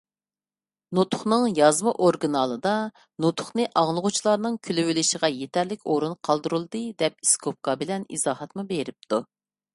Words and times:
نۇتۇقنىڭ 0.99 1.43
يازما 1.59 1.93
ئورىگىنالىدا 2.05 2.71
«نۇتۇقنى 3.25 3.67
ئاڭلىغۇچىلارنىڭ 3.83 4.57
كۈلۈۋېلىشىغا 4.69 5.31
يېتەرلىك 5.35 5.87
ئورۇن 5.93 6.17
قالدۇرۇلدى» 6.31 6.83
دەپ 7.05 7.23
ئىسكوپكا 7.29 7.79
بىلەن 7.85 8.11
ئىزاھاتمۇ 8.17 8.67
بېرىپتۇ. 8.75 9.25